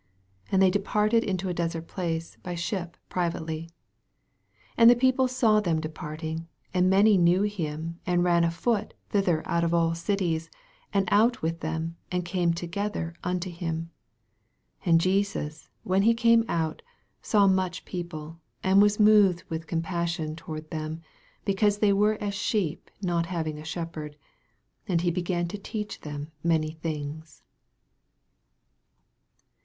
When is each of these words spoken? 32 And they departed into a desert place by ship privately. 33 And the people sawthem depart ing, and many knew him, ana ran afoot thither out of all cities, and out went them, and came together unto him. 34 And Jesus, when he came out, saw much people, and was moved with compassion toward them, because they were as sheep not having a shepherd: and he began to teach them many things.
32 0.45 0.53
And 0.55 0.61
they 0.63 0.69
departed 0.71 1.23
into 1.23 1.47
a 1.47 1.53
desert 1.53 1.87
place 1.87 2.35
by 2.41 2.55
ship 2.55 2.97
privately. 3.07 3.69
33 4.75 4.75
And 4.77 4.89
the 4.89 4.95
people 4.95 5.27
sawthem 5.27 5.79
depart 5.79 6.23
ing, 6.23 6.47
and 6.73 6.89
many 6.89 7.19
knew 7.19 7.43
him, 7.43 7.99
ana 8.07 8.23
ran 8.23 8.43
afoot 8.43 8.95
thither 9.09 9.47
out 9.47 9.63
of 9.63 9.75
all 9.75 9.93
cities, 9.93 10.49
and 10.91 11.07
out 11.11 11.43
went 11.43 11.59
them, 11.59 11.97
and 12.11 12.25
came 12.25 12.51
together 12.51 13.13
unto 13.23 13.51
him. 13.51 13.91
34 14.79 14.89
And 14.91 15.01
Jesus, 15.01 15.69
when 15.83 16.01
he 16.01 16.15
came 16.15 16.45
out, 16.49 16.81
saw 17.21 17.45
much 17.45 17.85
people, 17.85 18.39
and 18.63 18.81
was 18.81 18.99
moved 18.99 19.43
with 19.49 19.67
compassion 19.67 20.35
toward 20.35 20.67
them, 20.71 21.03
because 21.45 21.77
they 21.77 21.93
were 21.93 22.15
as 22.15 22.33
sheep 22.33 22.89
not 23.03 23.27
having 23.27 23.59
a 23.59 23.63
shepherd: 23.63 24.17
and 24.87 25.01
he 25.01 25.11
began 25.11 25.47
to 25.49 25.59
teach 25.59 26.01
them 26.01 26.31
many 26.43 26.71
things. 26.71 27.43